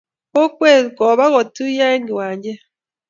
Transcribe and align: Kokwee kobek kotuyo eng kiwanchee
Kokwee 0.33 0.79
kobek 0.97 1.31
kotuyo 1.35 1.85
eng 1.93 2.05
kiwanchee 2.07 2.59